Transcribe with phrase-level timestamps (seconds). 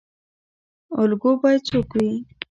[1.01, 2.11] الګو باید څوک وي؟